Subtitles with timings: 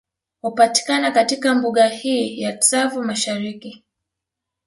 [0.41, 3.83] Hupatikana katika Mbuga hii ya Tsavo Mashariki